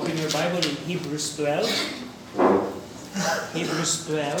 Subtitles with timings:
[0.00, 1.68] Open your Bible in Hebrews 12.
[3.52, 4.32] Hebrews 12.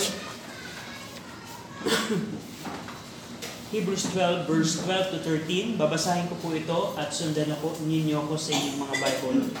[3.68, 5.76] Hebrews 12 verse 12 to 13.
[5.76, 9.52] Babasahin ko po ito at sundan ako ninyo ako sa inyong mga Bible.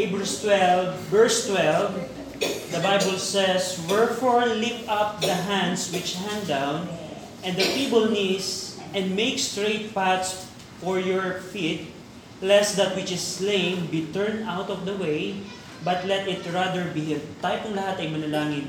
[0.00, 2.72] Hebrews 12 verse 12.
[2.72, 6.88] The Bible says, Wherefore lift up the hands which hang down,
[7.44, 10.48] and the feeble knees, and make straight paths
[10.80, 11.92] for your feet,
[12.44, 15.40] lest that which is slain be turned out of the way,
[15.80, 17.24] but let it rather be healed.
[17.40, 18.66] Tayo pong lahat ay manalangin.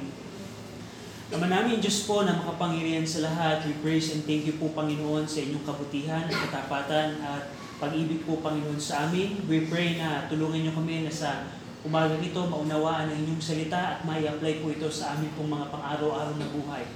[1.28, 5.28] Naman namin Diyos po na makapangyarihan sa lahat, we praise and thank you po Panginoon
[5.28, 7.52] sa inyong kabutihan, katapatan at
[7.84, 9.44] pag-ibig po Panginoon sa amin.
[9.52, 11.52] We pray na tulungan niyo kami na sa
[11.84, 15.68] umaga nito maunawaan ang inyong salita at may apply po ito sa amin pong mga
[15.68, 16.88] pang-araw-araw na buhay.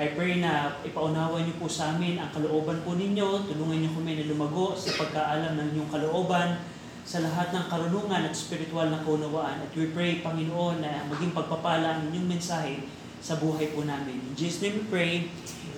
[0.00, 4.16] I pray na ipaunawa niyo po sa amin ang kalooban po ninyo, tulungan niyo kami
[4.16, 6.64] na lumago sa pagkaalam ng inyong kalooban,
[7.02, 9.60] sa lahat ng karunungan at spiritual na kaunawaan.
[9.60, 12.88] At we pray, Panginoon, na maging pagpapala ang inyong mensahe
[13.20, 14.22] sa buhay po namin.
[14.22, 15.12] In Jesus' name we pray.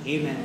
[0.05, 0.39] Amen.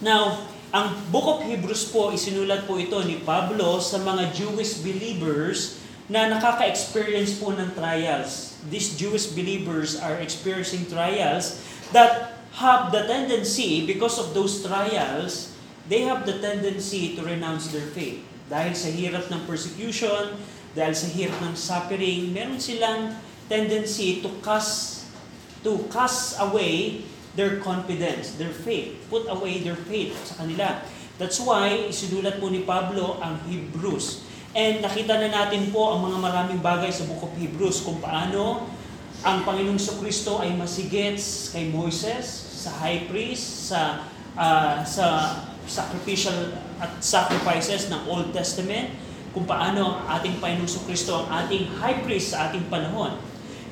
[0.00, 5.84] Now, ang Book of Hebrews po, isinulat po ito ni Pablo sa mga Jewish believers
[6.08, 8.56] na nakaka-experience po ng trials.
[8.72, 11.60] These Jewish believers are experiencing trials
[11.92, 15.56] that have the tendency, because of those trials,
[15.88, 18.20] they have the tendency to renounce their faith.
[18.52, 20.36] Dahil sa hirap ng persecution,
[20.76, 23.16] dahil sa hirap ng suffering, meron silang
[23.48, 25.08] tendency to cast
[25.62, 27.06] to cast away
[27.38, 30.84] their confidence, their faith, put away their faith sa kanila.
[31.16, 34.26] That's why isinulat po ni Pablo ang Hebrews.
[34.52, 38.68] And nakita na natin po ang mga maraming bagay sa Book of Hebrews kung paano
[39.22, 41.14] ang Panginoong Kristo ay masigit
[41.54, 42.26] kay Moises,
[42.62, 48.90] sa high priest, sa uh, sa sacrificial at sacrifices ng Old Testament,
[49.30, 53.14] kung paano ang ating Panginoong Kristo ang ating high priest sa ating panahon.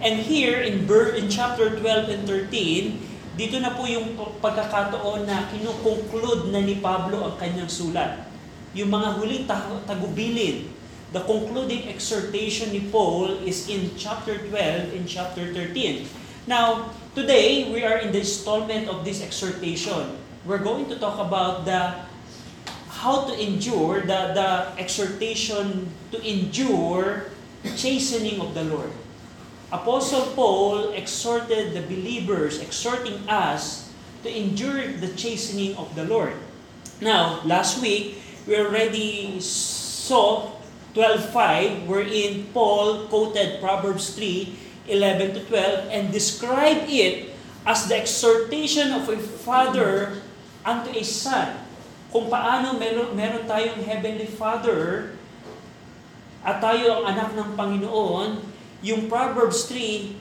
[0.00, 6.54] And here in, in chapter 12 and 13, dito na po yung pagkakataon na kinukonclude
[6.54, 8.30] na ni Pablo ang kanyang sulat.
[8.72, 9.44] Yung mga huling
[9.84, 10.70] tagubilin,
[11.12, 16.06] the concluding exhortation ni Paul is in chapter 12 and chapter 13.
[16.46, 20.16] Now, today, we are in the installment of this exhortation.
[20.46, 22.06] We're going to talk about the
[23.02, 27.32] how to endure, the, the exhortation to endure
[27.76, 28.92] chastening of the Lord.
[29.72, 33.90] Apostle Paul exhorted the believers, exhorting us
[34.22, 36.34] to endure the chastening of the Lord.
[37.00, 40.59] Now, last week, we already saw
[40.94, 47.30] 12.5 wherein Paul quoted Proverbs 3, 11 to 12 and described it
[47.62, 50.18] as the exhortation of a father
[50.66, 51.62] unto a son.
[52.10, 55.14] Kung paano meron, meron tayong heavenly father
[56.40, 58.40] at tayo ang anak ng Panginoon,
[58.80, 60.16] yung Proverbs 3,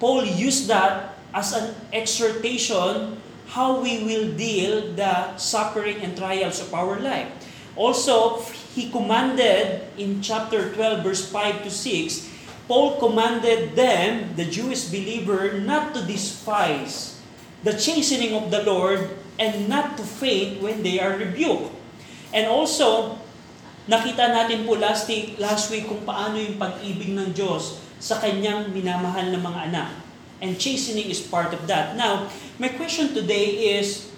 [0.00, 3.20] Paul used that as an exhortation
[3.52, 7.28] how we will deal the suffering and trials of our life.
[7.76, 8.40] Also,
[8.74, 12.30] he commanded in chapter 12 verse 5 to 6,
[12.70, 17.18] Paul commanded them, the Jewish believer, not to despise
[17.66, 19.10] the chastening of the Lord
[19.42, 21.74] and not to faint when they are rebuked.
[22.30, 23.18] And also,
[23.90, 28.70] nakita natin po last week, last week kung paano yung pag-ibig ng Diyos sa kanyang
[28.70, 29.90] minamahal na mga anak.
[30.38, 31.98] And chastening is part of that.
[31.98, 34.08] Now, my question today is,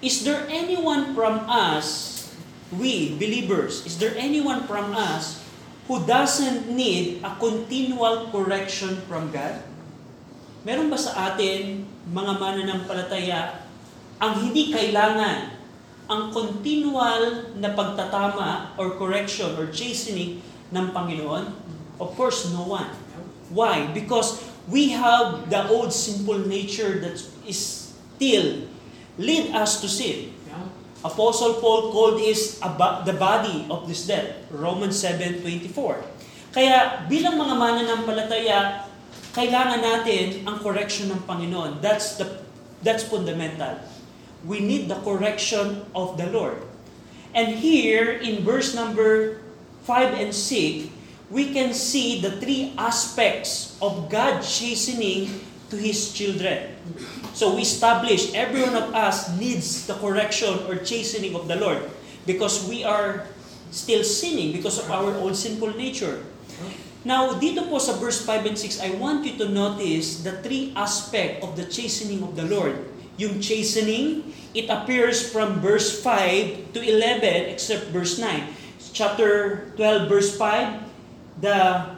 [0.00, 2.13] is there anyone from us,
[2.72, 5.44] we believers, is there anyone from us
[5.88, 9.60] who doesn't need a continual correction from God?
[10.64, 13.68] Meron ba sa atin, mga mananampalataya,
[14.16, 15.52] ang hindi kailangan
[16.04, 20.40] ang continual na pagtatama or correction or chastening
[20.72, 21.52] ng Panginoon?
[21.96, 22.88] Of course, no one.
[23.52, 23.88] Why?
[23.92, 27.60] Because we have the old simple nature that is
[27.94, 28.68] still
[29.16, 30.33] lead us to sin.
[31.04, 32.56] Apostle Paul called is
[33.04, 34.40] the body of this death.
[34.48, 36.00] Romans 7.24.
[36.56, 38.88] Kaya bilang mga mananampalataya,
[39.36, 41.84] kailangan natin ang correction ng Panginoon.
[41.84, 42.40] That's the
[42.80, 43.76] that's fundamental.
[44.48, 46.64] We need the correction of the Lord.
[47.36, 49.42] And here in verse number
[49.84, 50.88] 5 and 6,
[51.28, 56.76] we can see the three aspects of God chastening to His children.
[57.34, 61.82] So we establish every one of us needs the correction or chastening of the Lord
[62.30, 63.26] because we are
[63.74, 66.22] still sinning because of our old sinful nature.
[67.04, 70.72] Now, dito po sa verse 5 and 6, I want you to notice the three
[70.72, 72.80] aspect of the chastening of the Lord.
[73.20, 78.46] Yung chastening, it appears from verse 5 to 11 except verse 9.
[78.94, 81.92] Chapter 12 verse 5, the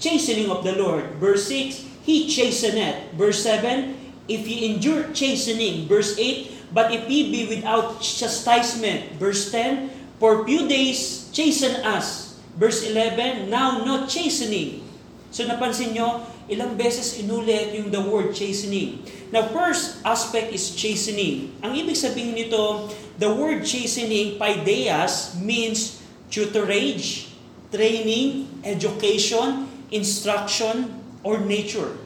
[0.00, 1.06] chastening of the Lord.
[1.22, 3.14] Verse 6, He chasteneth.
[3.14, 3.94] Verse 7,
[4.28, 5.88] if ye endure chastening.
[5.88, 9.18] Verse 8, but if ye be without chastisement.
[9.18, 12.38] Verse 10, for few days chasten us.
[12.56, 14.84] Verse 11, now not chastening.
[15.32, 19.00] So napansin nyo, ilang beses inulit yung the word chastening.
[19.32, 21.56] Now, first aspect is chastening.
[21.64, 27.32] Ang ibig sabihin nito, the word chastening, paideas, means tutorage,
[27.72, 30.92] training, education, instruction,
[31.24, 31.96] or nature.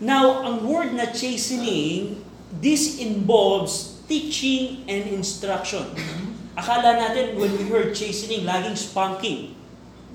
[0.00, 2.24] Now, ang word na chastening,
[2.56, 5.92] this involves teaching and instruction.
[6.56, 9.54] Akala natin when we heard chastening, laging spanking.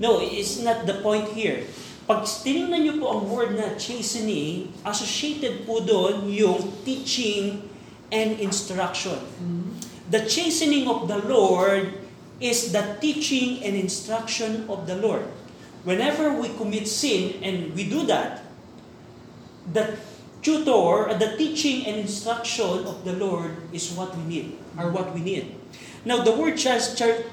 [0.02, 1.64] No, it's not the point here.
[2.06, 7.66] Pag tinignan niyo po ang word na chastening, associated po doon yung teaching
[8.10, 9.18] and instruction.
[10.10, 11.94] The chastening of the Lord
[12.38, 15.26] is the teaching and instruction of the Lord.
[15.82, 18.45] Whenever we commit sin, and we do that,
[19.72, 19.98] the
[20.42, 25.20] tutor, the teaching and instruction of the Lord is what we need, are what we
[25.20, 25.54] need.
[26.04, 27.26] Now, the word chas- char-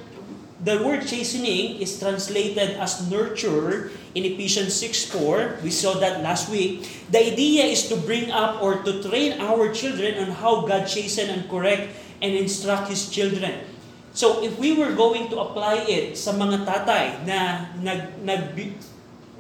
[0.64, 5.60] the word chastening is translated as nurture in Ephesians 6:4.
[5.62, 6.88] We saw that last week.
[7.12, 11.30] The idea is to bring up or to train our children on how God chasten
[11.30, 11.94] and correct
[12.24, 13.68] and instruct His children.
[14.16, 18.56] So if we were going to apply it sa mga tatay na nag, nag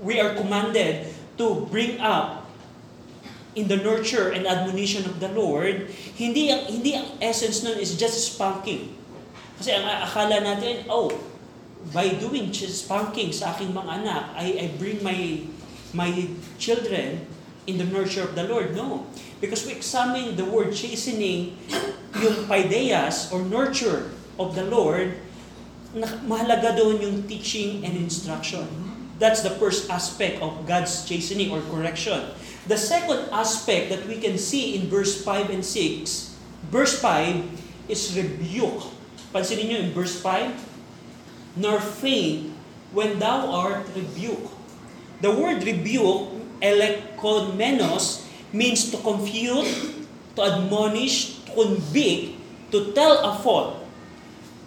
[0.03, 1.07] we are commanded
[1.39, 2.42] to bring up
[3.55, 7.93] in the nurture and admonition of the Lord, hindi ang hindi ang essence nun is
[7.97, 8.97] just spanking.
[9.61, 11.13] Kasi ang akala natin, oh,
[11.93, 15.45] by doing spanking sa aking mga anak, I, I bring my
[15.93, 16.09] my
[16.57, 17.29] children
[17.69, 18.75] in the nurture of the Lord.
[18.75, 19.05] No.
[19.39, 21.59] Because we examine the word chastening,
[22.17, 25.19] yung paideas or nurture of the Lord,
[25.93, 28.65] na- mahalaga doon yung teaching and instruction.
[29.21, 32.33] That's the first aspect of God's chastening or correction.
[32.63, 36.35] The second aspect that we can see in verse 5 and 6,
[36.71, 38.87] verse 5 is rebuke.
[39.35, 42.55] Pansinin nyo in verse 5, nor faint
[42.95, 44.47] when thou art rebuked.
[45.19, 46.31] The word rebuke,
[46.63, 48.23] elekomenos,
[48.55, 49.67] means to confute,
[50.35, 52.39] to admonish, to convict,
[52.71, 53.83] to tell a fault.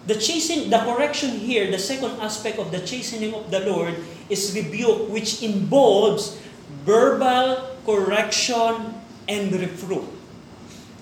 [0.05, 3.97] The chasten, the correction here, the second aspect of the chastening of the Lord
[4.29, 6.37] is rebuke, which involves
[6.85, 8.99] verbal correction
[9.31, 10.03] and reproof.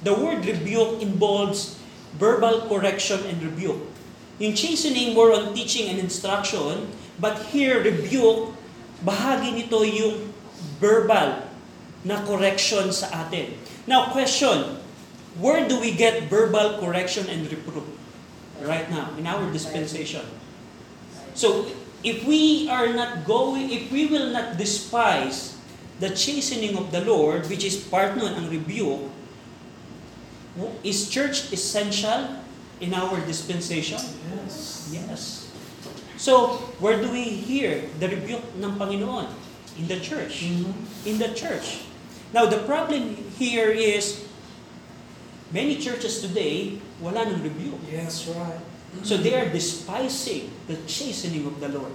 [0.06, 1.82] The word rebuke involves
[2.22, 3.82] verbal correction and rebuke.
[4.38, 8.54] Yung chastening more on teaching and instruction, but here rebuke,
[9.02, 10.30] bahagi nito yung
[10.78, 11.42] verbal
[12.06, 13.58] na correction sa atin.
[13.90, 14.78] Now question,
[15.42, 17.90] where do we get verbal correction and reproof?
[18.62, 20.24] Right now, in our dispensation.
[21.36, 21.68] So,
[22.06, 25.55] if we are not going, if we will not despise
[26.00, 29.10] the chastening of the Lord, which is part nun ang rebuke,
[30.84, 32.40] is church essential
[32.80, 34.00] in our dispensation?
[34.36, 34.90] Yes.
[34.92, 35.52] Yes.
[36.18, 39.28] So, where do we hear the rebuke ng Panginoon?
[39.80, 40.48] In the church.
[41.04, 41.84] In the church.
[42.32, 44.24] Now, the problem here is,
[45.52, 47.80] many churches today, wala ng rebuke.
[47.92, 48.60] Yes, right.
[49.04, 51.92] So they are despising the chastening of the Lord.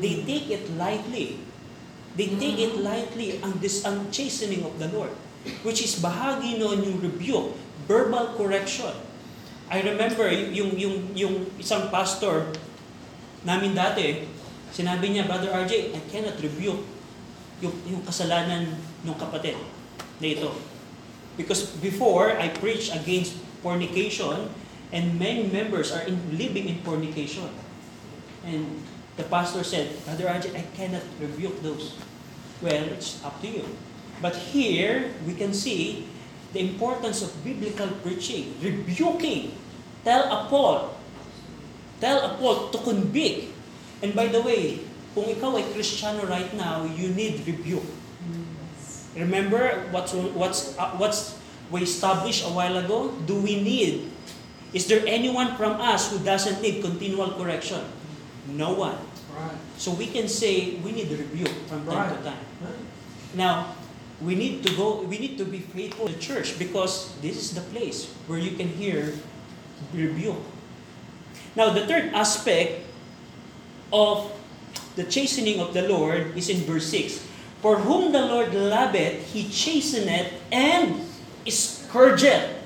[0.00, 1.36] They take it lightly.
[2.18, 5.14] They take it lightly ang, dis, ang chastening of the Lord,
[5.62, 7.54] which is bahagi noon yung rebuke,
[7.86, 8.90] verbal correction.
[9.70, 12.50] I remember yung, yung, yung isang pastor
[13.46, 14.26] namin dati,
[14.74, 16.82] sinabi niya, Brother RJ, I cannot rebuke
[17.62, 18.74] yung, yung kasalanan
[19.06, 19.54] ng kapatid
[20.18, 20.50] na ito.
[21.38, 24.50] Because before, I preached against fornication,
[24.90, 27.46] and many members are in, living in fornication.
[28.42, 28.82] And
[29.18, 31.98] the pastor said, Brother RJ, I cannot rebuke those.
[32.62, 33.66] Well, it's up to you.
[34.22, 36.06] But here, we can see
[36.54, 39.58] the importance of biblical preaching, rebuking,
[40.06, 40.94] tell a Paul,
[42.00, 43.52] tell a Paul to convict.
[44.02, 47.86] And by the way, kung ikaw ay Kristiyano right now, you need rebuke.
[49.18, 51.34] Remember what's what's uh, what's
[51.74, 53.10] we established a while ago?
[53.26, 54.14] Do we need?
[54.70, 57.82] Is there anyone from us who doesn't need continual correction?
[58.46, 58.94] No one.
[59.38, 59.58] Right.
[59.78, 62.34] So we can say we need rebuke from time to Right.
[62.34, 62.46] time.
[63.34, 63.76] Now,
[64.20, 67.54] we need to go, we need to be faithful to the church because this is
[67.54, 69.14] the place where you can hear
[69.94, 70.42] rebuke.
[71.54, 72.82] Now, the third aspect
[73.92, 74.32] of
[74.96, 77.22] the chastening of the Lord is in verse 6.
[77.62, 81.02] For whom the Lord loveth, he chasteneth and
[81.46, 82.58] scourgeth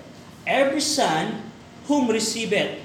[0.46, 1.42] every son
[1.86, 2.80] whom receiveth.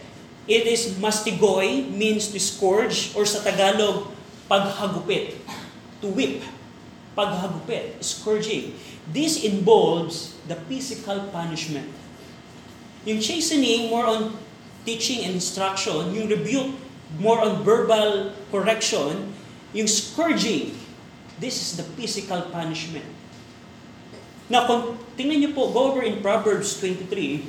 [0.48, 4.08] It is mastigoy, means to scourge, or sa Tagalog,
[4.48, 5.36] paghagupit,
[6.00, 6.40] to whip.
[7.18, 8.78] paghagupit, scourging.
[9.10, 11.90] This involves the physical punishment.
[13.10, 14.38] Yung chastening, more on
[14.86, 16.14] teaching and instruction.
[16.14, 16.78] Yung rebuke,
[17.18, 19.34] more on verbal correction.
[19.74, 20.78] Yung scourging,
[21.42, 23.10] this is the physical punishment.
[24.48, 27.44] Now, kung tingnan niyo po, go over in Proverbs 23,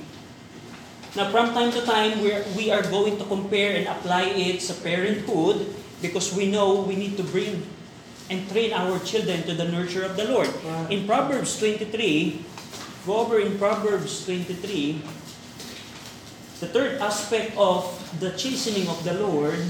[1.17, 4.75] na from time to time, we're, we are going to compare and apply it sa
[4.85, 5.69] parenthood
[6.03, 7.65] because we know we need to bring
[8.29, 10.53] and train our children to the nurture of the Lord.
[10.93, 12.45] In Proverbs 23,
[13.09, 15.00] go over in Proverbs 23,
[16.61, 17.88] the third aspect of
[18.21, 19.65] the chastening of the Lord,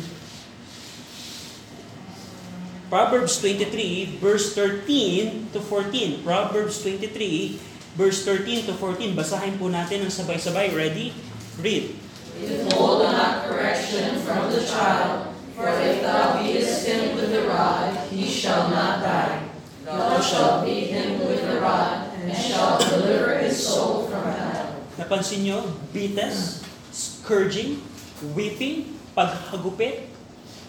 [2.88, 6.25] Proverbs 23, verse 13 to 14.
[6.25, 7.61] Proverbs 23,
[8.00, 9.12] verse 13 to 14.
[9.12, 10.73] Basahin po natin ng sabay-sabay.
[10.73, 11.12] Ready?
[11.59, 11.99] Read.
[12.38, 18.31] Withhold not correction from the child, for if thou beatest him with the rod, he
[18.31, 19.43] shall not die.
[19.83, 24.71] Thou shalt beat him with the rod, and shalt deliver his soul from hell.
[25.03, 25.67] Napansin nyo?
[25.91, 26.62] Bites,
[26.95, 27.83] scourging,
[28.38, 30.07] whipping, paghagupit.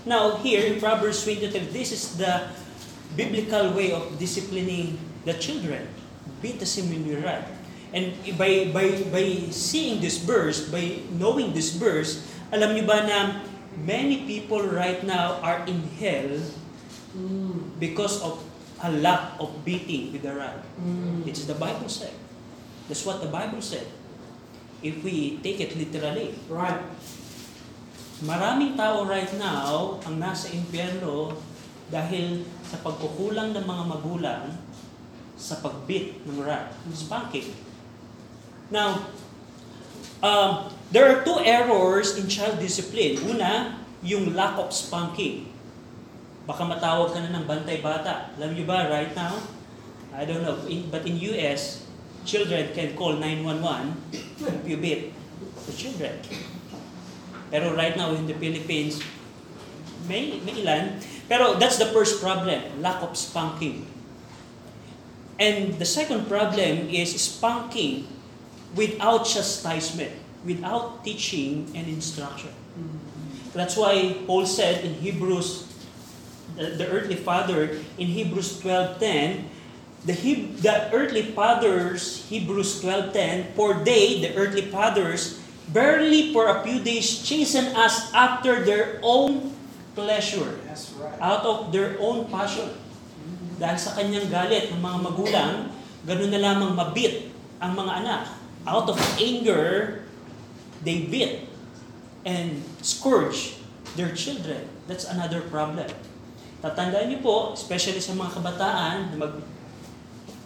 [0.09, 2.49] Now, here in Proverbs 23, this is the
[3.13, 5.85] biblical way of disciplining the children.
[6.41, 7.58] Beat the similar rod.
[7.89, 12.21] And by, by, by seeing this verse, by knowing this verse,
[12.53, 13.41] alam niyo ba na
[13.81, 16.37] many people right now are in hell
[17.81, 18.41] because of
[18.85, 20.61] a lack of beating with the rod.
[21.25, 22.13] It's the Bible said.
[22.87, 23.85] That's what the Bible said.
[24.81, 26.37] If we take it literally.
[26.47, 26.79] Right.
[28.19, 31.35] Maraming tao right now ang nasa impyerno
[31.89, 34.45] dahil sa pagkukulang ng mga magulang
[35.39, 37.68] sa pagbit ng rod, spanking.
[38.69, 39.09] Now,
[40.21, 43.17] um, there are two errors in child discipline.
[43.25, 45.49] Una, yung lack of spanking.
[46.45, 48.33] Baka matawag ka na ng bantay bata.
[48.37, 49.37] Alam niyo ba, right now,
[50.13, 51.85] I don't know, in, but in US,
[52.25, 55.13] children can call 911 if you beat
[55.65, 56.17] the children.
[57.49, 59.01] Pero right now in the Philippines,
[60.05, 61.01] may, may ilan.
[61.29, 63.85] Pero that's the first problem, lack of spanking.
[65.37, 68.18] And the second problem is spanking
[68.75, 70.11] without chastisement,
[70.45, 72.53] without teaching and instruction.
[73.53, 75.65] That's why Paul said in Hebrews,
[76.55, 79.43] the, the earthly father, in Hebrews 12.10,
[80.05, 86.63] the, Heb- the earthly fathers, Hebrews 12.10, for they, the earthly fathers, barely for a
[86.63, 89.53] few days chasten us after their own
[89.93, 91.19] pleasure, That's right.
[91.19, 92.69] out of their own passion.
[93.59, 95.53] Dahil sa kanyang galit ng mga magulang,
[96.07, 97.27] ganun na lamang mabit
[97.59, 98.38] ang mga anak.
[98.67, 100.03] Out of anger,
[100.83, 101.47] they beat
[102.25, 103.55] and scourge
[103.95, 104.67] their children.
[104.87, 105.89] That's another problem.
[106.59, 109.35] Tatandaan niyo po, especially sa mga kabataan na mag,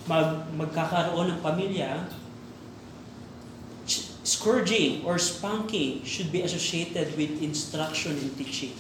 [0.06, 2.06] mag, magkakaroon ng pamilya,
[4.24, 8.78] scourging or spanking should be associated with instruction and teaching.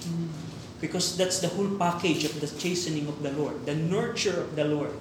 [0.79, 4.67] Because that's the whole package of the chastening of the Lord, the nurture of the
[4.67, 4.93] Lord.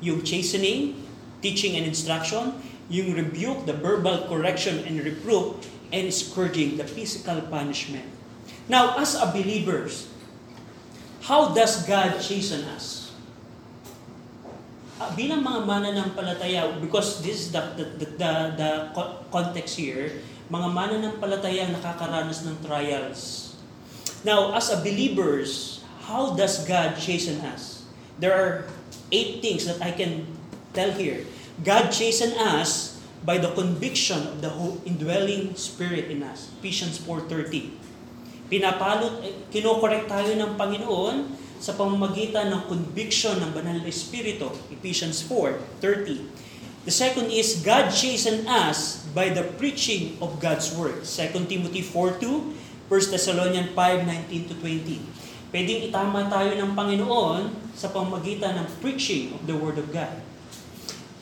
[0.00, 0.96] Yung chastening,
[1.42, 2.56] teaching and instruction,
[2.90, 5.56] yung rebuke, the verbal correction and reproof,
[5.94, 8.06] and scourging, the physical punishment.
[8.66, 10.10] Now, as a believers,
[11.22, 13.14] how does God chasten us?
[15.00, 20.20] Ah, bilang mga mananampalataya, because this is the, the, the, the, the co- context here,
[20.52, 23.54] mga mananampalataya ang nakakaranas ng trials.
[24.26, 27.86] Now, as a believers, how does God chasten us?
[28.20, 28.68] There are
[29.08, 30.26] eight things that I can
[30.76, 31.24] tell here.
[31.60, 34.48] God chasten us by the conviction of the
[34.88, 36.48] indwelling spirit in us.
[36.56, 37.68] Ephesians 4.30.
[38.48, 44.48] Pinapalot, eh, kinokorek tayo ng Panginoon sa pamamagitan ng conviction ng banal na Espiritu.
[44.72, 46.48] Ephesians 4.30.
[46.88, 51.04] The second is, God chasten us by the preaching of God's Word.
[51.04, 52.24] 2 Timothy 4.2,
[52.88, 55.52] 1 Thessalonians 5.19 to 20.
[55.52, 60.29] Pwedeng itama tayo ng Panginoon sa pamamagitan ng preaching of the Word of God.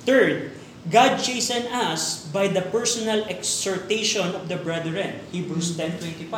[0.08, 0.56] Third,
[0.88, 5.20] God chasten us by the personal exhortation of the brethren.
[5.36, 6.32] Hebrews 10.25.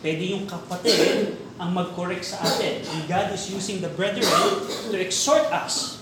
[0.00, 2.80] Pwede yung kapatid ang mag-correct sa atin.
[2.80, 4.24] And God is using the brethren
[4.88, 6.00] to exhort us.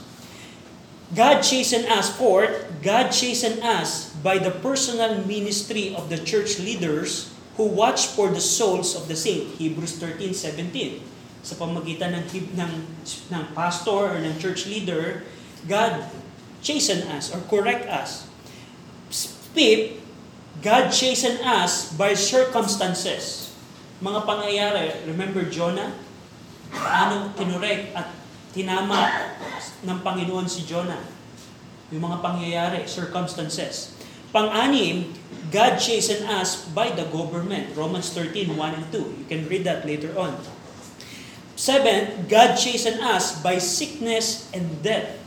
[1.10, 2.14] God chasten us.
[2.14, 8.30] Fourth, God chasten us by the personal ministry of the church leaders who watch for
[8.30, 9.58] the souls of the saint.
[9.58, 11.02] Hebrews 13:17.
[11.42, 12.72] Sa pamagitan ng, ng,
[13.34, 15.26] ng pastor or ng church leader,
[15.66, 16.06] God
[16.60, 18.28] chasten us or correct us.
[19.52, 19.98] Fifth,
[20.62, 23.50] God chasten us by circumstances.
[24.00, 25.92] Mga pangyayari, remember Jonah?
[26.70, 28.08] Paano kinorek at
[28.54, 29.30] tinama
[29.84, 31.02] ng Panginoon si Jonah.
[31.90, 33.92] Yung mga pangyayari, circumstances.
[34.30, 35.10] Pang-anim,
[35.50, 37.74] God chastened us by the government.
[37.74, 39.26] Romans 13, 1 and 2.
[39.26, 40.38] You can read that later on.
[41.58, 45.19] Seventh, God chastened us by sickness and death.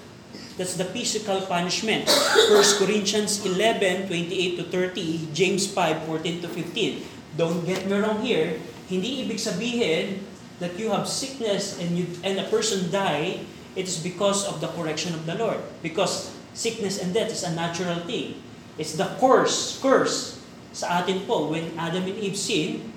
[0.57, 2.05] That's the physical punishment.
[2.05, 7.03] 1 Corinthians 11, 28 to 30, James 5, 14 to 15.
[7.37, 8.61] Don't get me wrong here.
[8.85, 10.21] Hindi ibig sabihin
[10.61, 13.41] that you have sickness and you and a person die,
[13.73, 15.57] it is because of the correction of the Lord.
[15.81, 18.37] Because sickness and death is a natural thing.
[18.77, 20.37] It's the curse, curse
[20.73, 22.93] sa atin po when Adam and Eve sin,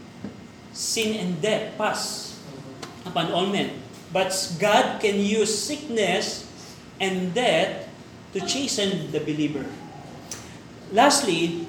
[0.73, 2.37] sin and death pass
[3.09, 3.81] upon all men.
[4.13, 6.46] But God can use sickness
[7.01, 7.89] and death
[8.33, 9.65] to chasten the believer.
[10.93, 11.67] Lastly,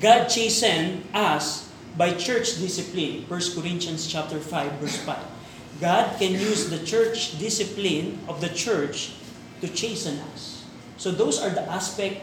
[0.00, 3.24] God chastened us by church discipline.
[3.28, 5.18] 1 Corinthians chapter 5 verse 5.
[5.80, 9.12] God can use the church discipline of the church
[9.60, 10.64] to chasten us.
[10.96, 12.22] So those are the aspect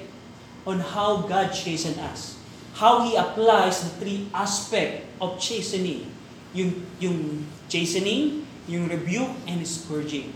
[0.65, 2.37] on how God chasten us.
[2.73, 6.07] How He applies the three aspect of chastening.
[6.53, 10.33] Yung, yung chastening, yung rebuke, and scourging.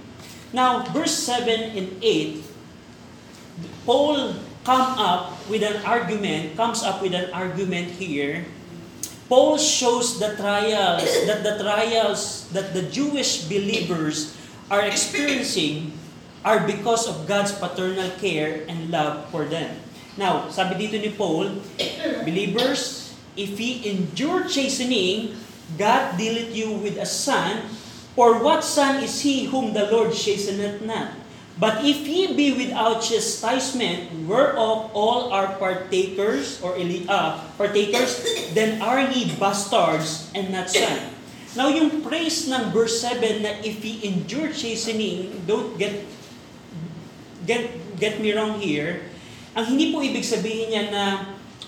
[0.54, 2.46] Now, verse 7 and 8,
[3.86, 8.46] Paul come up with an argument, comes up with an argument here.
[9.28, 14.38] Paul shows the trials, that the trials that the Jewish believers
[14.70, 15.98] are experiencing
[16.46, 19.74] are because of God's paternal care and love for them.
[20.22, 21.58] Now, sabi dito ni Paul,
[22.22, 25.34] believers, if ye endure chastening,
[25.82, 27.66] God dealeth you with a son,
[28.14, 31.18] for what son is he whom the Lord chasteneth not?
[31.54, 37.30] But if ye be without chastisement, whereof all are partakers or uh,
[37.62, 38.26] partakers,
[38.58, 41.14] then are ye bastards and not son.
[41.54, 46.02] Now yung praise ng verse 7 na if ye endure chastening, don't get
[47.46, 47.70] get
[48.02, 49.06] get me wrong here.
[49.54, 51.06] Ang hindi po ibig sabihin niya na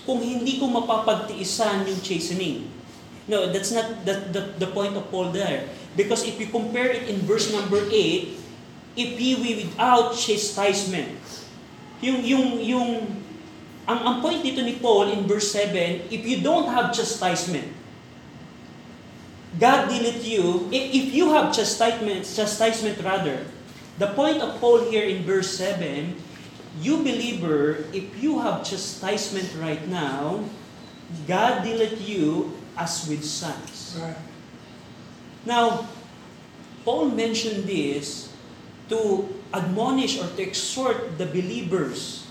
[0.02, 2.66] kung hindi ko mapapagtiisan yung chastening.
[3.26, 5.66] No, that's not the, the, the point of Paul there.
[5.96, 8.38] Because if you compare it in verse number 8,
[8.96, 11.18] if ye be without chastisement.
[12.00, 12.90] Yung, yung, yung,
[13.88, 17.72] ang, ang point dito ni Paul in verse 7, if you don't have chastisement,
[19.58, 23.44] God dealeth you, if, if you have chastisement, chastisement rather,
[23.98, 26.14] the point of Paul here in verse 7,
[26.80, 30.44] you believer, if you have chastisement right now,
[31.24, 33.98] God dealeth you as with sons.
[35.44, 35.88] Now,
[36.84, 38.30] Paul mentioned this
[38.88, 42.26] to admonish or to exhort the believers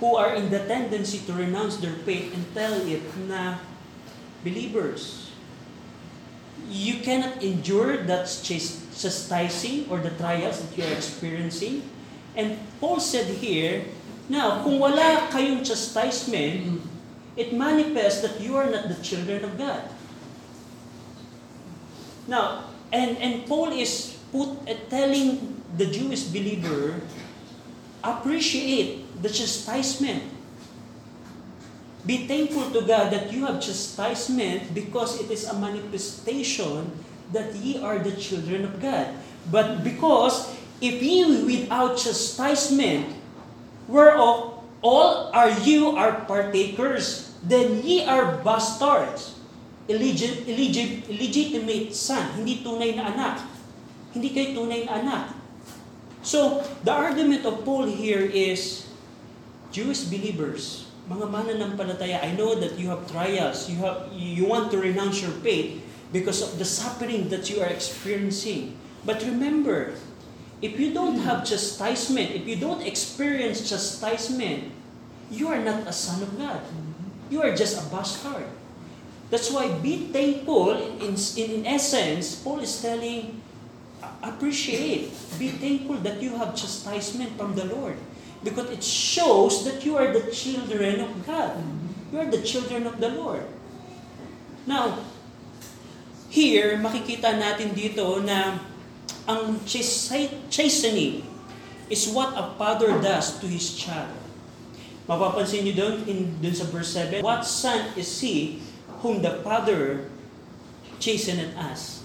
[0.00, 3.60] who are in the tendency to renounce their faith and tell it na
[4.42, 5.30] believers,
[6.68, 11.84] you cannot endure that chas- chastising or the trials that you are experiencing.
[12.34, 13.84] And Paul said here,
[14.30, 16.80] now, kung wala kayong chastisement,
[17.36, 19.82] it manifests that you are not the children of God.
[22.26, 27.00] Now, and, and Paul is put, uh, telling the Jewish believer,
[28.02, 30.22] appreciate the chastisement.
[32.06, 36.90] Be thankful to God that you have chastisement because it is a manifestation
[37.32, 39.14] that ye are the children of God.
[39.50, 40.48] But because
[40.80, 43.14] if ye without chastisement,
[43.86, 44.49] whereof
[44.82, 49.36] all are you are partakers, then ye are bastards,
[49.88, 53.36] illegit, illegit, illegitimate son, hindi tunay na anak.
[54.12, 55.24] Hindi kayo tunay na anak.
[56.20, 58.84] So, the argument of Paul here is,
[59.72, 64.78] Jewish believers, mga mananampalataya, I know that you have trials, you have you want to
[64.78, 65.80] renounce your faith
[66.12, 68.76] because of the suffering that you are experiencing.
[69.06, 69.96] But remember,
[70.62, 74.72] if you don't have chastisement, if you don't experience chastisement,
[75.30, 76.60] you are not a son of God.
[77.30, 78.48] You are just a bastard.
[79.30, 80.74] That's why be thankful.
[81.00, 83.40] In, in, in essence, Paul is telling,
[84.22, 87.96] appreciate, be thankful that you have chastisement from the Lord.
[88.42, 91.62] Because it shows that you are the children of God.
[92.12, 93.46] You are the children of the Lord.
[94.66, 94.98] Now,
[96.28, 98.58] here, makikita natin dito na
[99.30, 99.62] ang
[100.50, 101.22] chastening
[101.86, 104.10] is what a father does to his child.
[105.06, 108.62] Mapapansin niyo doon, in, doon sa verse 7, What son is he
[109.02, 110.06] whom the father
[111.02, 112.02] chasteneth us?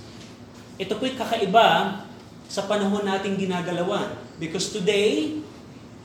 [0.81, 2.01] Ito po'y kakaiba
[2.49, 4.17] sa panahon nating ginagalawan.
[4.41, 5.41] Because today,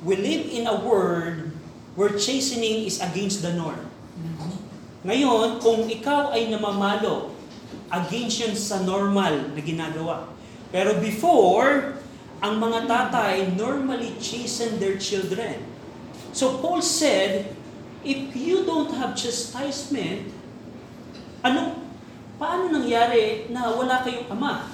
[0.05, 1.53] we live in a world
[1.97, 3.81] where chastening is against the norm.
[5.01, 7.33] Ngayon, kung ikaw ay namamalo,
[7.89, 10.29] against yun sa normal na ginagawa.
[10.71, 11.99] Pero before,
[12.41, 15.61] ang mga tatay normally chasten their children.
[16.31, 17.53] So Paul said,
[18.07, 20.31] if you don't have chastisement,
[21.43, 21.77] ano,
[22.39, 24.73] paano nangyari na wala kayong ama?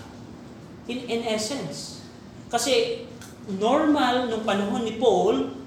[0.87, 2.05] In, in essence.
[2.47, 3.03] Kasi
[3.51, 5.59] normal nung panahon ni Paul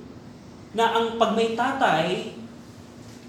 [0.71, 2.37] na ang pag may tatay,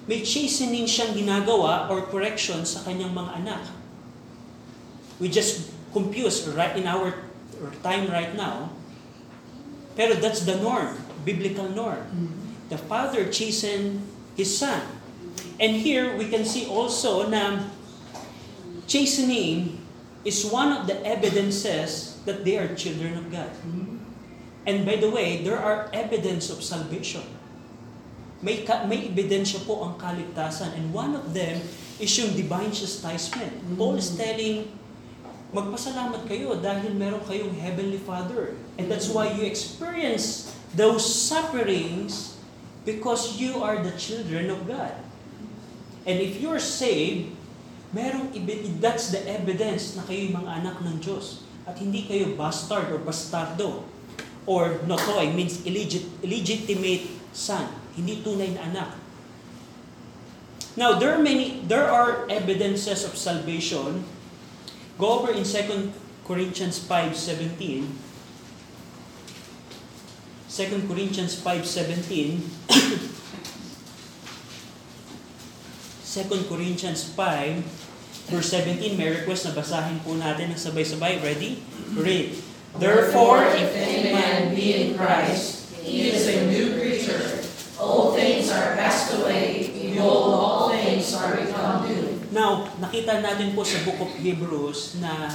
[0.06, 3.62] may chastening siyang ginagawa or correction sa kanyang mga anak.
[5.18, 7.14] We just confuse right in our
[7.82, 8.70] time right now.
[9.96, 12.00] Pero that's the norm, biblical norm.
[12.08, 12.30] Mm.
[12.70, 14.80] The father chasten his son.
[15.60, 17.68] And here we can see also na
[18.86, 19.76] chastening
[20.24, 23.50] is one of the evidences that they are children of God.
[23.64, 23.96] Mm-hmm.
[24.66, 27.24] And by the way, there are evidence of salvation.
[28.40, 30.72] May, ka, may ebidensya po ang kaligtasan.
[30.76, 31.60] And one of them
[32.00, 33.52] is yung divine chastisement.
[33.52, 33.76] Mm.
[33.76, 34.68] Paul is telling,
[35.50, 38.54] magpasalamat kayo dahil meron kayong Heavenly Father.
[38.78, 42.38] And that's why you experience those sufferings
[42.86, 44.94] because you are the children of God.
[46.06, 47.34] And if you're saved,
[47.90, 48.30] merong
[48.78, 51.42] that's the evidence na kayo mga anak ng Diyos.
[51.66, 53.84] At hindi kayo bastard or bastardo.
[54.48, 57.68] Or notoy means illegit, illegitimate son.
[57.98, 58.90] Hindi tunay na anak.
[60.78, 64.06] Now, there are many, there are evidences of salvation.
[65.00, 65.92] Go over in 2
[66.28, 67.88] Corinthians 5.17.
[70.50, 72.44] 2 Corinthians 5.17.
[76.04, 77.64] 2 Corinthians 5,
[78.28, 81.24] verse 17, may request na basahin po natin ng sabay-sabay.
[81.24, 81.64] Ready?
[81.96, 82.36] Read.
[82.76, 87.40] Therefore, if any man be in Christ, he is a new creature.
[87.80, 92.09] Old things are passed away, behold, all things are become new.
[92.30, 95.26] Now, nakita natin po sa book of Hebrews na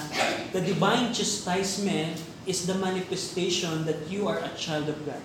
[0.56, 5.20] the divine chastisement is the manifestation that you are a child of God.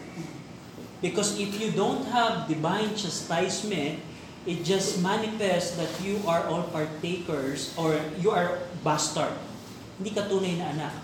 [0.98, 4.02] Because if you don't have divine chastisement,
[4.50, 9.30] it just manifests that you are all partakers or you are bastard.
[9.94, 10.94] Hindi ka tunay na anak.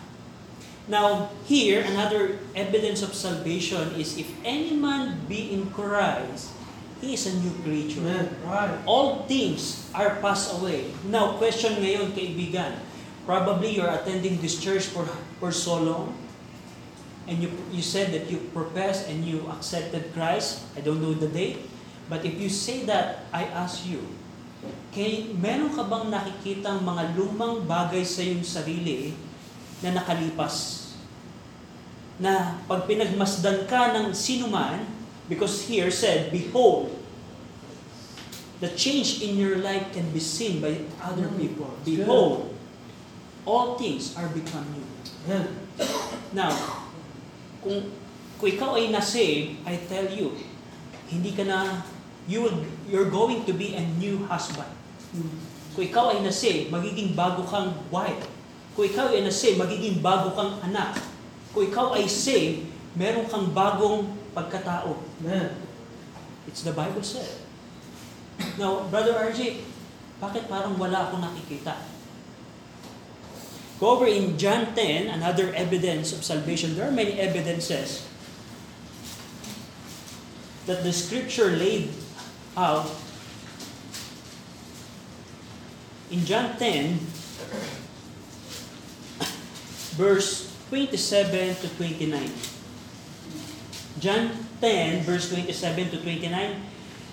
[0.91, 6.56] Now, here, another evidence of salvation is if any man be in Christ,
[7.01, 8.03] he is a new creature.
[8.45, 8.73] Right.
[8.87, 10.93] All things are passed away.
[11.09, 12.81] Now, question ngayon, kaibigan.
[13.27, 15.03] Probably you're attending this church for,
[15.43, 16.15] for so long,
[17.27, 20.63] and you, you said that you professed and you accepted Christ.
[20.79, 21.67] I don't know the date.
[22.07, 23.99] But if you say that, I ask you,
[24.95, 29.11] kay, meron ka bang nakikitang mga lumang bagay sa iyong sarili
[29.83, 30.87] na nakalipas?
[32.23, 34.87] Na pag pinagmasdan ka ng sinuman,
[35.29, 36.91] because here said, Behold,
[38.61, 41.71] the change in your life can be seen by other Mm, people.
[41.85, 42.55] Behold,
[43.45, 44.87] all things are become new.
[46.33, 46.55] Now,
[47.61, 47.91] kung,
[48.39, 50.35] kung ikaw ay na-save, I tell you,
[51.11, 51.83] hindi ka na,
[52.27, 52.59] you will,
[52.89, 54.71] you're going to be a new husband.
[55.77, 58.25] Kung ikaw ay na-save, magiging bago kang wife.
[58.73, 60.97] Kung ikaw ay na-save, magiging bago kang anak.
[61.53, 65.01] Kung ikaw ay saved, meron kang bagong pagkatao.
[66.45, 67.41] It's the Bible said.
[68.61, 69.65] Now, Brother RJ,
[70.21, 71.73] bakit parang wala akong nakikita?
[73.81, 76.77] Go over in John 10, another evidence of salvation.
[76.77, 78.05] There are many evidences
[80.65, 81.93] that the scripture laid
[82.57, 82.89] out.
[86.09, 87.01] In John 10,
[90.01, 92.56] verse 27 to 29.
[93.99, 94.31] John
[94.61, 96.29] 10, verse 27 to 29.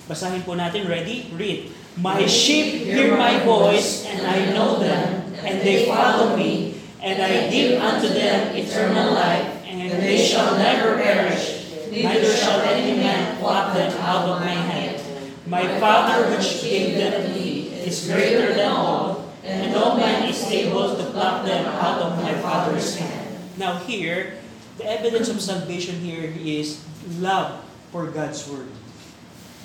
[0.03, 0.83] Basahin po natin.
[0.87, 1.31] Ready?
[1.31, 1.71] Read.
[1.95, 7.47] My sheep hear my voice, and I know them, and they follow me, and I
[7.53, 13.77] give unto them eternal life, and they shall never perish, neither shall any man pluck
[13.77, 14.97] them out of my hand.
[15.45, 20.41] My Father which gave them to me is greater than all, and no man is
[20.49, 23.37] able to pluck them out of my Father's hand.
[23.55, 24.41] Now here,
[24.77, 26.81] the evidence of salvation here is
[27.21, 27.61] love
[27.93, 28.69] for God's Word.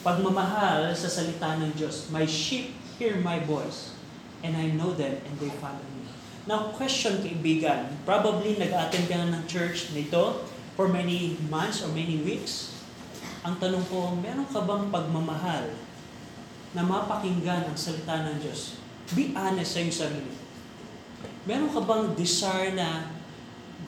[0.05, 2.13] Pagmamahal sa salita ng Diyos.
[2.13, 3.97] My sheep hear my voice,
[4.45, 6.07] and I know them, and they follow me.
[6.49, 10.45] Now, question kaibigan, probably nag-attend ka na ng church nito
[10.77, 12.73] for many months or many weeks.
[13.45, 15.73] Ang tanong ko, meron ka bang pagmamahal
[16.73, 18.77] na mapakinggan ang salita ng Diyos?
[19.17, 20.35] Be honest sa iyong sarili.
[21.49, 23.18] Meron ka bang desire na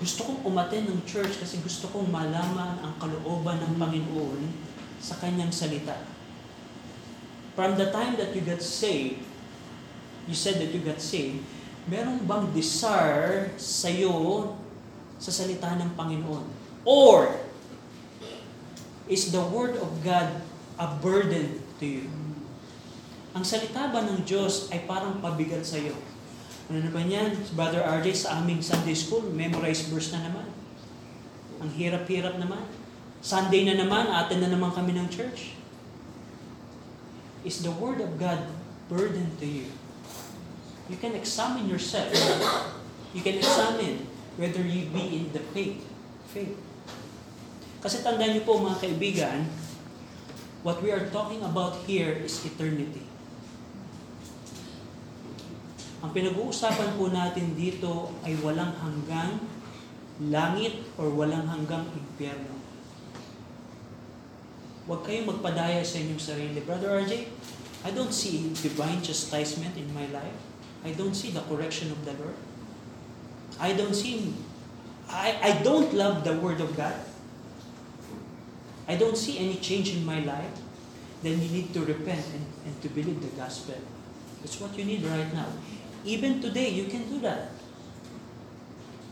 [0.01, 4.41] gusto kong umaten ng church kasi gusto kong malaman ang kalooban ng Panginoon
[4.97, 5.93] sa kanyang salita.
[7.53, 9.21] From the time that you got saved,
[10.25, 11.45] you said that you got saved,
[11.85, 14.57] meron bang desire sa iyo
[15.21, 16.49] sa salita ng Panginoon?
[16.89, 17.37] Or
[19.05, 20.41] is the Word of God
[20.81, 22.09] a burden to you?
[23.37, 25.93] Ang salita ba ng Diyos ay parang pabigat sa iyo?
[26.71, 27.03] Ano na ba?
[27.59, 30.47] Brother RJ, sa aming Sunday School, memorize verse na naman.
[31.59, 32.63] Ang hirap-hirap naman.
[33.19, 35.59] Sunday na naman, atin na naman kami ng church.
[37.43, 38.47] Is the Word of God
[38.87, 39.67] burden to you?
[40.87, 42.15] You can examine yourself.
[43.11, 44.07] You can examine
[44.39, 45.83] whether you be in the faith.
[46.31, 46.55] Faith.
[47.83, 49.43] Kasi tandaan niyo po mga kaibigan,
[50.63, 53.10] what we are talking about here is eternity.
[56.01, 59.37] Ang pinag-uusapan po natin dito ay walang hanggang
[60.21, 62.57] langit or walang hanggang impyerno.
[64.89, 66.61] Huwag kayong magpadaya sa inyong sarili.
[66.65, 67.29] Brother RJ,
[67.85, 70.37] I don't see divine chastisement in my life.
[70.85, 72.37] I don't see the correction of the Lord.
[73.61, 74.33] I don't see
[75.11, 76.95] I, I don't love the Word of God.
[78.87, 80.55] I don't see any change in my life.
[81.23, 83.77] Then you need to repent and, and to believe the gospel.
[84.41, 85.51] That's what you need right now.
[86.05, 87.53] Even today, you can do that.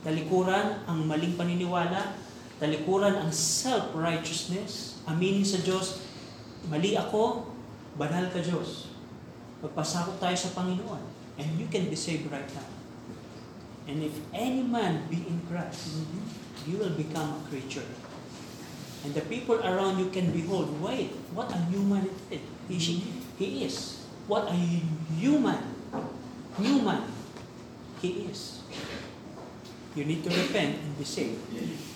[0.06, 2.16] Talikuran ang maling paniniwala,
[2.56, 6.00] talikuran ang self-righteousness, aminin sa Diyos,
[6.72, 7.50] mali ako,
[7.98, 8.88] banal ka Diyos.
[9.60, 11.02] Magpasakop tayo sa Panginoon.
[11.38, 12.68] And you can be saved right now.
[13.88, 16.04] And if any man be in Christ,
[16.68, 17.86] you will become a creature.
[19.04, 22.84] And the people around you can behold, wait, what a human it is.
[22.84, 23.00] He,
[23.38, 24.04] he is.
[24.26, 24.58] What a
[25.16, 25.62] human,
[26.58, 27.02] human
[28.02, 28.62] he is.
[29.94, 31.42] You need to repent and be saved.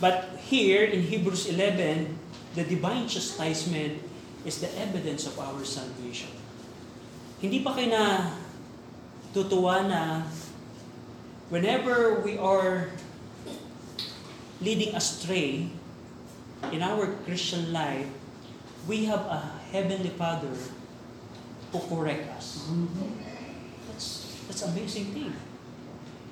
[0.00, 2.18] But here in Hebrews 11,
[2.54, 4.02] the divine chastisement
[4.44, 6.34] is the evidence of our salvation.
[7.38, 8.34] Hindi pa kayo na
[9.34, 10.26] tutuwa na
[11.50, 12.90] whenever we are
[14.62, 15.70] leading astray
[16.70, 18.06] in our Christian life,
[18.86, 20.54] we have a Heavenly Father
[21.70, 22.66] who correct us.
[22.66, 23.21] That's,
[24.52, 25.32] that's amazing thing.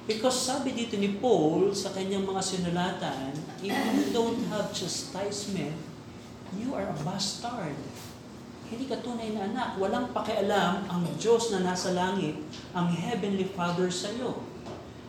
[0.04, 3.32] Because sabi dito ni Paul sa kanyang mga sinulatan,
[3.64, 5.72] if you don't have chastisement,
[6.52, 7.72] you are a bastard.
[8.68, 9.80] Hindi ka tunay na anak.
[9.80, 12.36] Walang pakialam ang Diyos na nasa langit,
[12.76, 14.44] ang Heavenly Father sa iyo.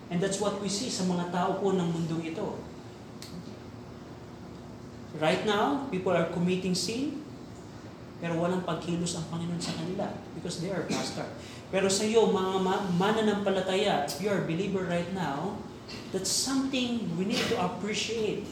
[0.08, 2.47] And that's what we see sa mga tao po ng mundong ito.
[5.19, 7.19] Right now, people are committing sin,
[8.24, 10.08] pero walang pagkilos ang Panginoon sa kanila
[10.39, 11.28] because they are bastard.
[11.71, 15.55] Pero sa iyo, mga ma- mananampalataya, if you are a believer right now,
[16.12, 18.43] that's something we need to appreciate.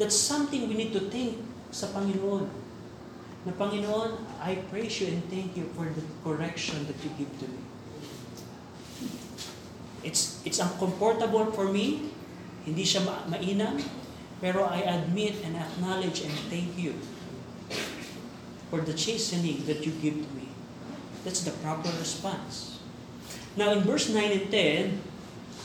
[0.00, 1.36] That's something we need to thank
[1.68, 2.48] sa Panginoon.
[3.44, 7.46] Na Panginoon, I praise you and thank you for the correction that you give to
[7.52, 7.60] me.
[10.02, 12.10] It's it's uncomfortable for me.
[12.66, 13.78] Hindi siya ma- mainam.
[14.42, 16.98] Pero I admit and acknowledge and thank you
[18.66, 20.41] for the chastening that you give to me.
[21.24, 22.80] That's the proper response.
[23.56, 25.00] Now in verse 9 and 10,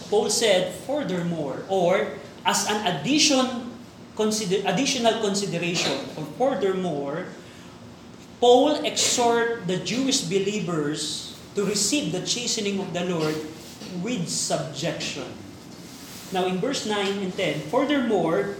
[0.10, 3.74] Paul said, furthermore, or as an addition,
[4.16, 7.26] consider, additional consideration, or furthermore,
[8.40, 13.36] Paul exhort the Jewish believers to receive the chastening of the Lord
[14.04, 15.26] with subjection.
[16.32, 18.56] Now in verse 9 and 10, furthermore,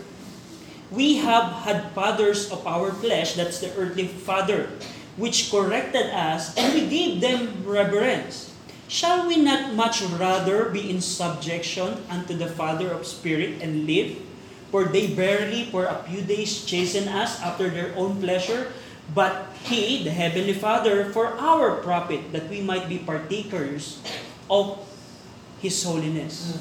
[0.90, 4.72] we have had fathers of our flesh, that's the earthly father,
[5.18, 8.54] which corrected us, and we gave them reverence.
[8.88, 14.24] Shall we not much rather be in subjection unto the Father of spirit and live?
[14.72, 18.72] For they barely for a few days chasten us after their own pleasure,
[19.12, 24.00] but He, the Heavenly Father, for our profit, that we might be partakers
[24.48, 24.80] of
[25.60, 26.56] His holiness.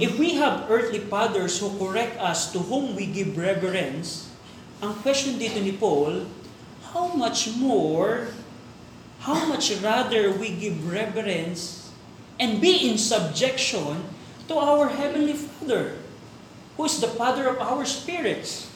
[0.00, 4.30] If we have earthly fathers who correct us, to whom we give reverence,
[4.78, 6.26] ang question dito ni Paul,
[6.92, 8.32] how much more,
[9.20, 11.92] how much rather we give reverence
[12.40, 14.08] and be in subjection
[14.48, 16.00] to our Heavenly Father,
[16.76, 18.70] who is the Father of our spirits.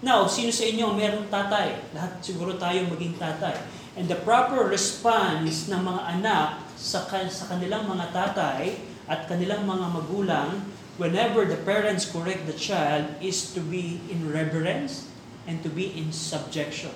[0.00, 1.94] Now, sino sa inyo merong tatay?
[1.94, 3.54] Lahat siguro tayo maging tatay.
[3.94, 9.86] And the proper response ng mga anak sa, sa kanilang mga tatay at kanilang mga
[9.92, 10.50] magulang
[10.96, 15.11] whenever the parents correct the child is to be in reverence
[15.46, 16.94] and to be in subjection.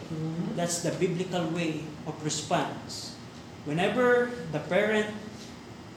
[0.54, 3.16] That's the biblical way of response.
[3.66, 5.10] Whenever the parent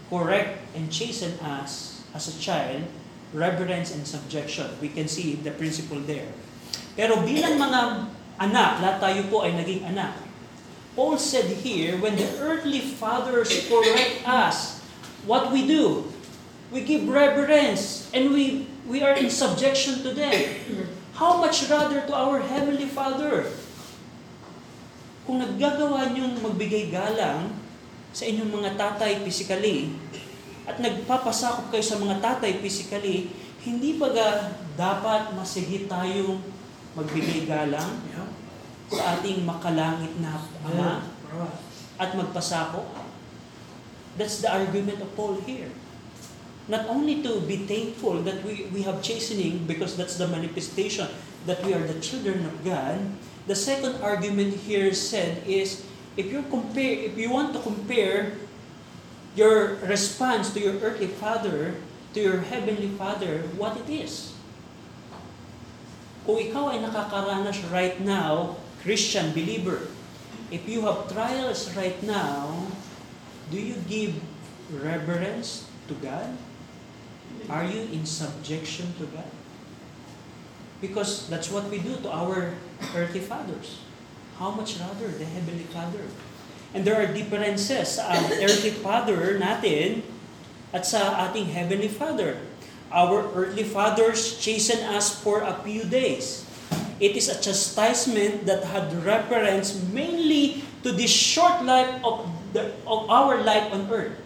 [0.09, 2.83] correct and chasten us as a child,
[3.33, 4.65] reverence and subjection.
[4.81, 6.33] We can see the principle there.
[6.97, 7.81] Pero bilang mga
[8.41, 10.17] anak, lahat tayo po ay naging anak.
[10.97, 14.81] Paul said here, when the earthly fathers correct us,
[15.23, 16.09] what we do?
[16.73, 20.37] We give reverence and we we are in subjection to them.
[21.19, 23.43] How much rather to our Heavenly Father?
[25.27, 27.59] Kung naggagawa niyong magbigay galang
[28.15, 29.99] sa inyong mga tatay physically,
[30.63, 33.35] at nagpapasakop kayo sa mga tatay physically,
[33.67, 34.15] hindi ba
[34.79, 36.39] dapat masigit tayong
[36.95, 37.99] magbigay galang
[38.87, 40.39] sa ating makalangit na
[40.71, 41.03] Ama
[41.99, 42.95] at magpasakop?
[44.15, 45.67] That's the argument of Paul here.
[46.69, 51.09] Not only to be thankful that we, we have chastening because that's the manifestation
[51.45, 53.01] that we are the children of God.
[53.47, 55.83] The second argument here said is
[56.15, 58.37] if you compare if you want to compare
[59.33, 61.73] your response to your earthly father
[62.13, 64.33] to your heavenly father, what it is.
[66.25, 69.89] Kung ikaw ay nakakaranas right now, Christian believer,
[70.49, 72.69] if you have trials right now,
[73.53, 74.17] do you give
[74.73, 76.33] reverence to God?
[77.47, 79.31] Are you in subjection to God?
[80.81, 82.55] Because that's what we do to our
[82.95, 83.79] earthly fathers.
[84.39, 86.03] How much rather the Heavenly Father?
[86.73, 90.05] And there are differences sa ang earthly father natin
[90.69, 92.37] at sa ating Heavenly Father.
[92.93, 96.45] Our earthly fathers chasten us for a few days.
[96.99, 103.09] It is a chastisement that had reference mainly to this short life of, the, of
[103.09, 104.17] our life on earth.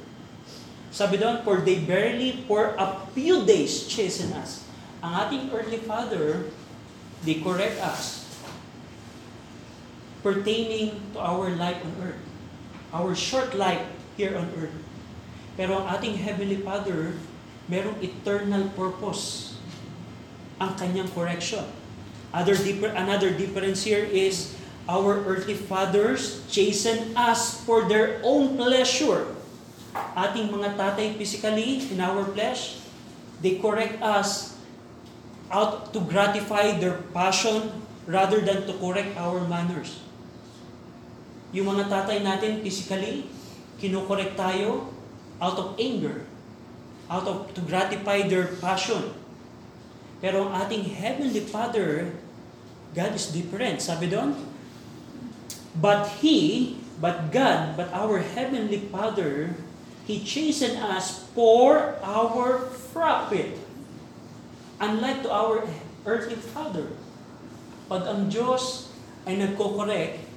[0.93, 4.61] Sabi doon, for they barely for a few days chasten us.
[5.01, 6.53] Ang ating earthly father,
[7.25, 8.29] they correct us
[10.21, 12.23] pertaining to our life on earth.
[12.93, 13.83] Our short life
[14.15, 14.77] here on earth.
[15.57, 17.17] Pero ang ating Heavenly Father,
[17.65, 19.57] merong eternal purpose
[20.61, 21.65] ang kanyang correction.
[22.29, 24.53] Other differ, another difference here is
[24.85, 29.32] our earthly fathers chasten us for their own pleasure.
[29.93, 32.81] Ating mga tatay physically, in our flesh,
[33.41, 34.57] they correct us
[35.53, 37.69] out to gratify their passion
[38.09, 40.01] rather than to correct our manners.
[41.53, 43.29] Yung mga tatay natin physically,
[43.77, 44.89] kinokorek tayo
[45.37, 46.25] out of anger,
[47.11, 49.13] out of to gratify their passion.
[50.23, 52.09] Pero ang ating Heavenly Father,
[52.97, 53.83] God is different.
[53.83, 54.33] Sabi doon,
[55.77, 59.53] But He, but God, but our Heavenly Father,
[60.03, 63.55] He chastened us for our profit.
[64.83, 65.63] Unlike to our
[66.03, 66.91] earthly father,
[67.87, 68.91] pag ang Diyos
[69.23, 70.27] ay nagko-correct,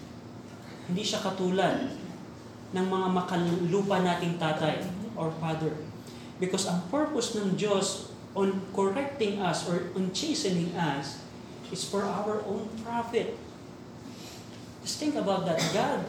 [0.87, 1.91] hindi siya katulad
[2.71, 4.87] ng mga makalupa nating tatay
[5.19, 5.75] or father.
[6.39, 11.19] Because ang purpose ng Diyos on correcting us or on chastening us
[11.73, 13.35] is for our own profit.
[14.87, 15.59] Just think about that.
[15.75, 16.07] God.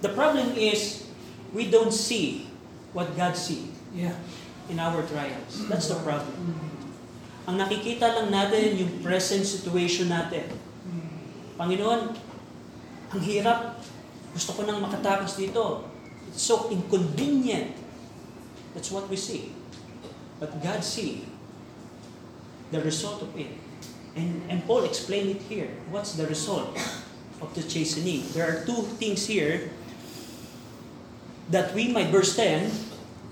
[0.00, 1.09] The problem is
[1.52, 2.46] we don't see
[2.92, 4.14] what God see Yeah.
[4.70, 5.66] in our trials.
[5.66, 6.54] That's the problem.
[7.50, 10.46] Ang nakikita lang natin yung present situation natin.
[11.58, 12.14] Panginoon,
[13.10, 13.82] ang hirap.
[14.30, 15.90] Gusto ko nang makatakas dito.
[16.30, 17.74] It's so inconvenient.
[18.72, 19.50] That's what we see.
[20.38, 21.26] But God see
[22.70, 23.50] the result of it.
[24.14, 25.74] And, and Paul explained it here.
[25.90, 26.78] What's the result
[27.42, 28.22] of the chastening?
[28.30, 29.74] There are two things here
[31.50, 32.70] that we might, verse 10,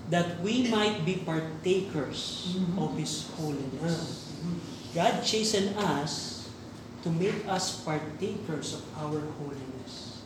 [0.09, 2.79] that we might be partakers mm-hmm.
[2.79, 3.79] of His holiness.
[3.83, 4.57] Ah, mm-hmm.
[4.95, 6.49] God chastened us
[7.03, 10.23] to make us partakers of our holiness.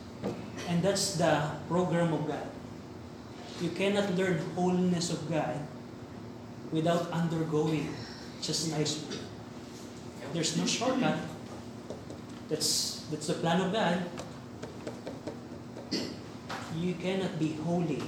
[0.66, 2.48] And that's the program of God.
[3.60, 5.54] You cannot learn holiness of God
[6.72, 7.94] without undergoing
[8.42, 9.20] chastisement.
[10.32, 11.20] There's no shortcut.
[12.48, 14.02] That's that's the plan of God.
[16.84, 18.04] You cannot be holy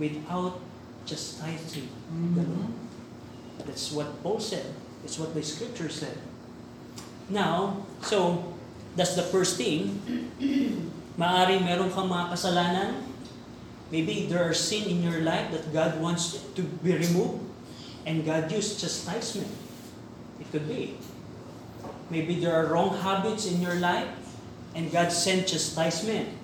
[0.00, 0.64] without
[1.04, 2.56] chastising the mm-hmm.
[2.56, 2.72] Lord.
[3.68, 4.64] That's what Paul said.
[5.04, 6.16] It's what the scripture said.
[7.28, 8.56] Now, so,
[8.96, 10.00] that's the first thing.
[11.20, 13.04] Maari meron kang mga kasalanan.
[13.92, 17.44] Maybe there are sin in your life that God wants to be removed.
[18.08, 19.52] And God used chastisement.
[20.40, 20.96] It could be.
[22.08, 24.08] Maybe there are wrong habits in your life.
[24.72, 26.37] And God sent chastisement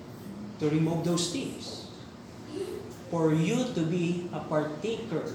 [0.64, 1.92] to remove those things.
[3.12, 5.28] For you to be a partaker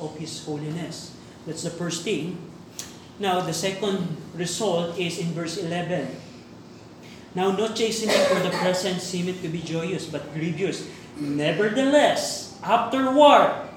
[0.00, 1.12] of His holiness.
[1.46, 2.40] That's the first thing.
[3.20, 6.08] Now, the second result is in verse 11.
[7.36, 10.88] Now, no chastening for the present seemeth to be joyous, but grievous.
[11.20, 13.68] Nevertheless, afterward,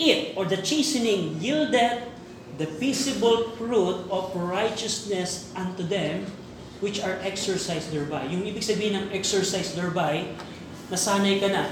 [0.00, 2.08] it or the chastening yieldeth
[2.56, 6.24] the peaceable fruit of righteousness unto them
[6.80, 8.28] which are exercised thereby.
[8.28, 10.36] Yung ibig sabihin ng exercise thereby,
[10.92, 11.64] nasanay ka na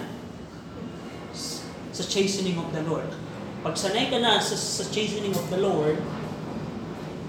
[1.94, 3.06] sa chastening of the Lord.
[3.62, 5.96] Pag sanay ka na sa, sa chastening of the Lord,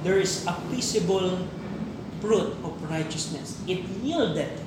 [0.03, 1.45] there is a visible
[2.19, 3.61] fruit of righteousness.
[3.69, 4.57] It yielded.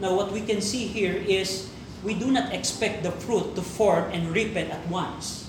[0.00, 1.68] Now, what we can see here is
[2.02, 5.48] we do not expect the fruit to form and ripen at once.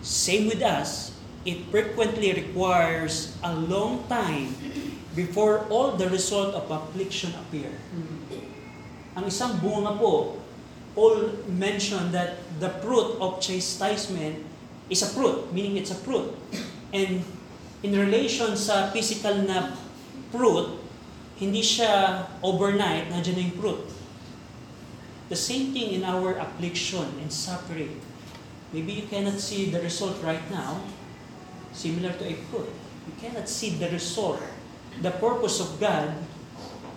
[0.00, 1.12] Same with us,
[1.44, 4.56] it frequently requires a long time
[5.14, 7.70] before all the result of affliction appear.
[9.18, 10.38] Ang isang bunga po,
[10.94, 14.42] Paul mentioned that the fruit of chastisement
[14.90, 16.34] is a fruit, meaning it's a fruit.
[16.90, 17.22] And
[17.82, 19.74] in relation sa physical na
[20.34, 20.78] fruit,
[21.38, 23.82] hindi siya overnight, nandiyan na yung fruit.
[25.30, 28.02] The same thing in our affliction and suffering.
[28.74, 30.82] Maybe you cannot see the result right now,
[31.70, 32.70] similar to a fruit.
[33.06, 34.42] You cannot see the result,
[34.98, 36.10] the purpose of God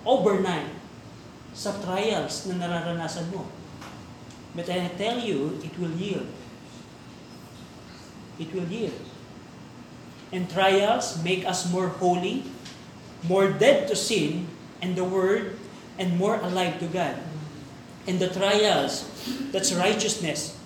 [0.06, 0.74] overnight
[1.54, 3.46] sa trials na nararanasan mo.
[4.58, 6.30] But I tell you, it will yield.
[8.38, 8.98] It will yield.
[10.34, 12.46] And trials make us more holy,
[13.26, 14.50] more dead to sin
[14.82, 15.58] and the word,
[15.98, 17.18] and more alive to God.
[18.10, 19.06] And the trials,
[19.54, 20.58] that's righteousness.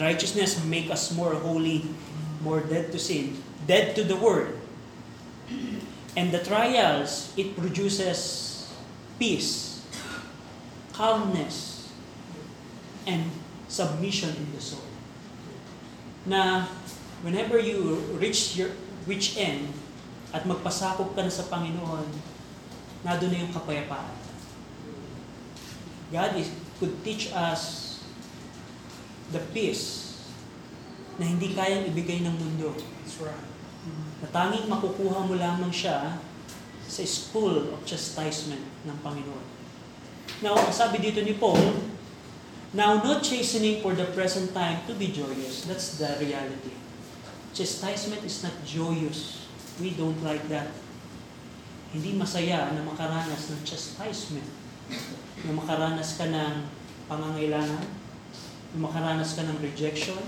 [0.00, 1.84] Righteousness make us more holy,
[2.40, 3.36] more dead to sin,
[3.68, 4.56] dead to the word.
[6.16, 8.72] And the trials, it produces
[9.20, 9.84] peace,
[10.96, 11.92] calmness,
[13.04, 13.28] and
[13.68, 14.80] submission in the soul.
[16.24, 16.66] Na
[17.20, 18.72] whenever you reach your
[19.04, 19.70] reach end
[20.32, 22.08] at magpasakop ka na sa Panginoon,
[23.04, 24.16] nado na yung kapayapaan.
[26.10, 26.48] God is,
[26.80, 28.00] could teach us
[29.30, 30.16] the peace
[31.20, 32.74] na hindi kayang ibigay ng mundo.
[33.04, 33.55] That's right.
[34.22, 36.18] Na tanging makukuha mo lamang siya
[36.86, 39.46] sa school of chastisement ng Panginoon.
[40.44, 41.94] Now, sabi dito ni Paul,
[42.76, 45.64] Now, not chastening for the present time to be joyous.
[45.64, 46.76] That's the reality.
[47.56, 49.48] Chastisement is not joyous.
[49.80, 50.68] We don't like that.
[51.94, 54.44] Hindi masaya na makaranas ng chastisement.
[55.48, 56.68] Na makaranas ka ng
[57.08, 57.86] pangangailangan,
[58.74, 60.20] na makaranas ka ng rejection,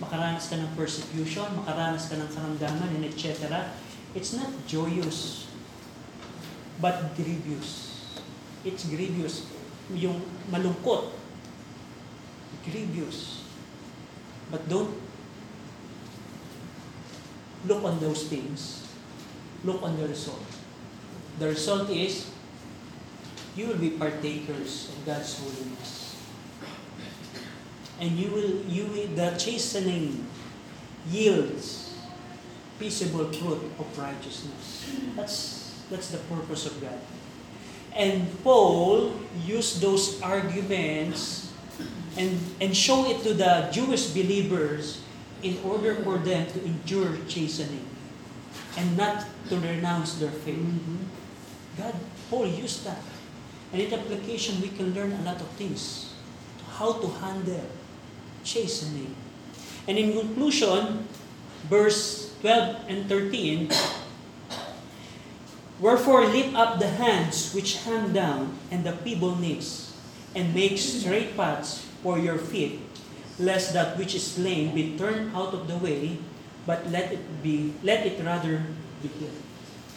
[0.00, 3.70] makaranas ka ng persecution, makaranas ka ng karamdaman, and etc.
[4.16, 5.46] It's not joyous,
[6.80, 8.00] but grievous.
[8.64, 9.46] It's grievous.
[9.92, 11.12] Yung malungkot,
[12.64, 13.44] grievous.
[14.50, 14.90] But don't
[17.66, 18.86] look on those things.
[19.62, 20.42] Look on the result.
[21.38, 22.32] The result is
[23.54, 25.99] you will be partakers of God's holiness.
[28.00, 30.26] And you will you will the chastening
[31.08, 31.94] yields
[32.78, 34.88] peaceable fruit of righteousness.
[35.14, 36.98] That's that's the purpose of God.
[37.92, 39.12] And Paul
[39.44, 41.52] used those arguments
[42.16, 45.02] and, and show it to the Jewish believers
[45.42, 47.84] in order for them to endure chastening
[48.76, 50.58] and not to renounce their faith.
[50.58, 51.02] Mm-hmm.
[51.78, 51.94] God,
[52.30, 53.02] Paul used that.
[53.72, 56.14] And in application, we can learn a lot of things.
[56.78, 57.66] How to handle
[58.44, 59.14] chastening.
[59.88, 61.08] And in conclusion,
[61.68, 63.70] verse 12 and 13,
[65.80, 69.96] Wherefore lift up the hands which hang down and the feeble knees,
[70.36, 72.84] and make straight paths for your feet,
[73.40, 76.20] lest that which is lame be turned out of the way,
[76.68, 78.60] but let it be let it rather
[79.00, 79.40] be healed.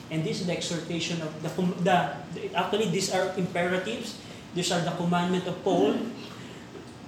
[0.08, 1.52] And this is the exhortation of the,
[1.84, 1.98] the
[2.32, 4.16] the- actually these are imperatives.
[4.56, 6.00] These are the commandment of Paul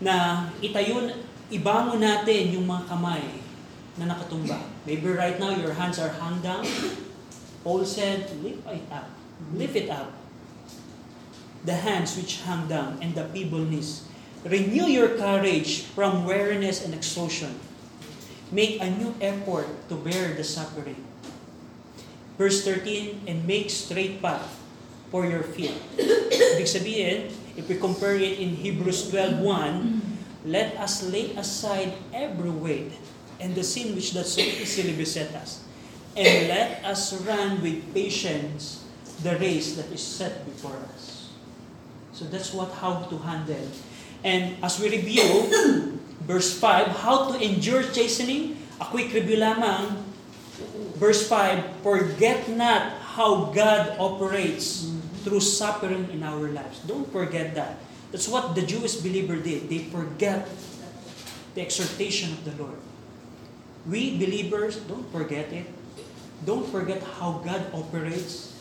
[0.04, 1.12] na itayo
[1.54, 3.24] ibangon natin yung mga kamay
[3.96, 4.60] na nakatumba.
[4.84, 6.66] Maybe right now your hands are hung down.
[7.64, 9.10] Paul said, lift it up.
[9.56, 10.14] Lift it up.
[11.66, 14.06] The hands which hang down and the feeble knees.
[14.46, 17.58] Renew your courage from weariness and exhaustion.
[18.54, 21.02] Make a new effort to bear the suffering.
[22.38, 24.62] Verse 13, and make straight path
[25.10, 25.74] for your feet.
[25.98, 30.02] Ibig sabihin, if we compare it in Hebrews 12.1,
[30.46, 32.92] let us lay aside every weight
[33.40, 35.64] and the sin which does so easily beset us.
[36.16, 38.84] And let us run with patience
[39.24, 41.32] the race that is set before us.
[42.14, 43.68] So that's what how to handle.
[44.24, 45.50] And as we review,
[46.24, 50.04] verse 5, how to endure chastening, a quick review lamang.
[50.96, 54.88] Verse 5, forget not how God operates
[55.26, 56.86] through suffering in our lives.
[56.86, 57.82] Don't forget that.
[58.14, 59.68] That's what the Jewish believer did.
[59.68, 60.48] They forget
[61.58, 62.78] the exhortation of the Lord.
[63.90, 65.66] We believers, don't forget it.
[66.46, 68.54] Don't forget how God operates,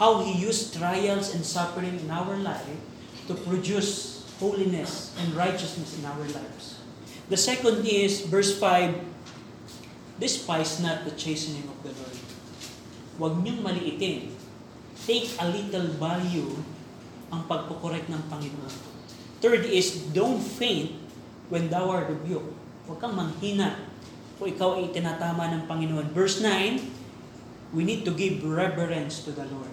[0.00, 2.80] how He used trials and suffering in our life
[3.28, 6.80] to produce holiness and righteousness in our lives.
[7.28, 8.96] The second is, verse 5,
[10.20, 12.18] Despise not the chastening of the Lord.
[13.18, 14.33] Huwag niyong maliitin.
[15.04, 16.48] Take a little value
[17.28, 18.74] ang pagkukorek ng Panginoon.
[19.44, 20.96] Third is, don't faint
[21.52, 22.56] when thou art rebuked.
[22.88, 23.84] Huwag kang manghina
[24.40, 26.08] kung ikaw ay tinatama ng Panginoon.
[26.16, 26.80] Verse 9,
[27.76, 29.72] we need to give reverence to the Lord.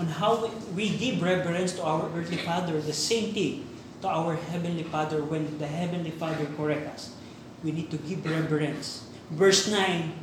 [0.00, 3.68] On how we- give reverence to our earthly Father, the same thing
[4.00, 7.12] to our Heavenly Father when the Heavenly Father correct us.
[7.60, 9.04] We need to give reverence.
[9.28, 10.16] Verse 9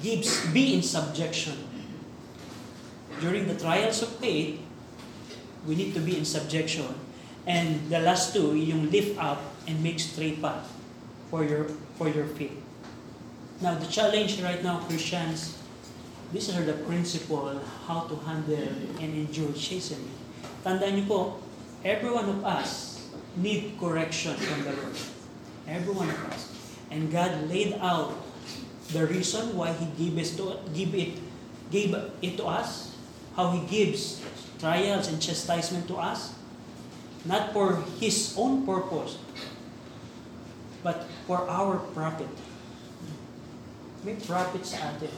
[0.00, 1.71] gives, be in subjection.
[3.22, 4.58] During the trials of faith,
[5.62, 6.90] we need to be in subjection.
[7.46, 9.38] And the last two, yung lift up
[9.70, 10.66] and make straight path
[11.30, 12.58] for your for your faith.
[13.62, 15.54] Now the challenge right now, Christians,
[16.34, 20.10] these are the principle how to handle and endure chastening.
[20.66, 21.20] Tandaan niyo po,
[21.86, 22.98] every one of us
[23.38, 24.98] need correction from the Lord.
[25.70, 26.50] Every one of us.
[26.90, 28.18] And God laid out
[28.90, 31.22] the reason why He gave us to give it
[31.72, 32.91] gave it to us,
[33.36, 34.20] how He gives
[34.58, 36.34] trials and chastisement to us,
[37.24, 39.18] not for His own purpose,
[40.82, 42.30] but for our profit.
[44.02, 45.14] May profit sa atin.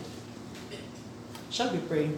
[1.48, 2.12] Shall we pray?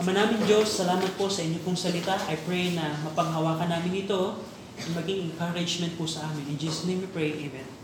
[0.00, 2.16] Ama namin Diyos, salamat po sa inyo pong salita.
[2.30, 4.38] I pray na mapanghawakan namin ito
[4.78, 6.54] at maging encouragement po sa amin.
[6.54, 7.79] In Jesus' name we pray, Amen.